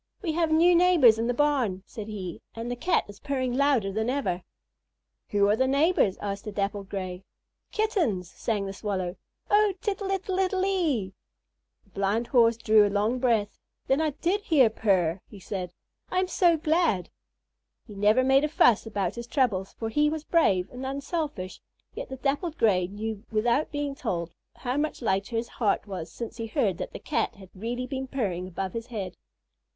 [0.23, 3.91] "We have new neighbors in the barn," said he, "and the Cat is purring louder
[3.91, 4.41] than ever."
[5.29, 7.23] "Who are the neighbors?" asked the Dappled Gray.
[7.71, 9.17] "Kittens!" sang the Swallow.
[9.51, 11.13] "Oh, tittle ittle ittle ee."
[11.83, 13.59] The Blind Horse drew a long breath.
[13.85, 15.69] "Then I did hear her purr," said
[16.09, 17.11] he; "I am so glad."
[17.85, 21.61] He never made a fuss about his troubles, for he was brave and unselfish,
[21.93, 26.37] yet the Dappled Gray knew without being told how much lighter his heart was since
[26.37, 29.15] he heard that the Cat had really been purring above his head.